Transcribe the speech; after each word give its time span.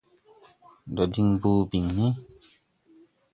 Ndɔ 0.89 1.03
diŋ 1.13 1.27
bɔɔ 1.41 1.61
biŋni. 1.69 2.07